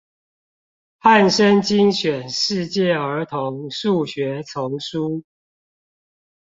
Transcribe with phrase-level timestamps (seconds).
[0.99, 5.23] 漢聲精選世界兒童數學叢書